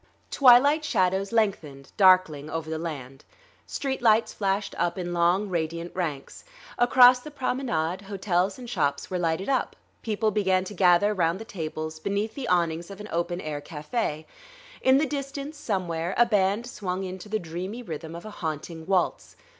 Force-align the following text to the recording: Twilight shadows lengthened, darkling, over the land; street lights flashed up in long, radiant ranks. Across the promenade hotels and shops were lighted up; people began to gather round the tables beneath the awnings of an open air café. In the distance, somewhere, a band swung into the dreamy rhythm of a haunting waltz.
Twilight 0.31 0.83
shadows 0.83 1.31
lengthened, 1.31 1.91
darkling, 1.95 2.49
over 2.49 2.71
the 2.71 2.79
land; 2.79 3.23
street 3.67 4.01
lights 4.01 4.33
flashed 4.33 4.73
up 4.79 4.97
in 4.97 5.13
long, 5.13 5.47
radiant 5.47 5.91
ranks. 5.95 6.43
Across 6.79 7.19
the 7.19 7.29
promenade 7.29 8.01
hotels 8.07 8.57
and 8.57 8.67
shops 8.67 9.11
were 9.11 9.19
lighted 9.19 9.47
up; 9.47 9.75
people 10.01 10.31
began 10.31 10.63
to 10.63 10.73
gather 10.73 11.13
round 11.13 11.37
the 11.37 11.45
tables 11.45 11.99
beneath 11.99 12.33
the 12.33 12.47
awnings 12.47 12.89
of 12.89 12.99
an 12.99 13.09
open 13.11 13.39
air 13.39 13.61
café. 13.61 14.25
In 14.81 14.97
the 14.97 15.05
distance, 15.05 15.55
somewhere, 15.55 16.15
a 16.17 16.25
band 16.25 16.65
swung 16.65 17.03
into 17.03 17.29
the 17.29 17.37
dreamy 17.37 17.83
rhythm 17.83 18.15
of 18.15 18.25
a 18.25 18.31
haunting 18.31 18.87
waltz. 18.87 19.35